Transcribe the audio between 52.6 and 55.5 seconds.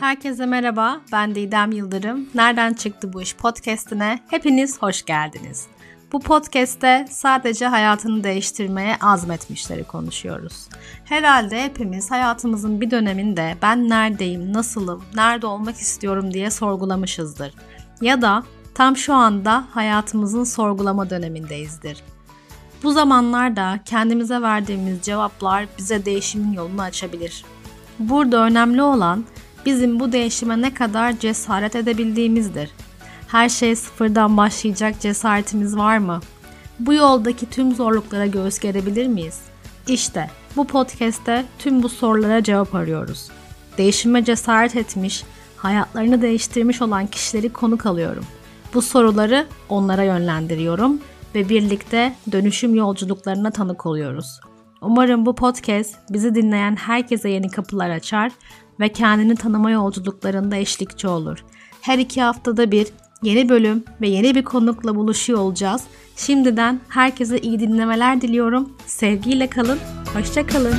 yolculuklarına tanık oluyoruz. Umarım bu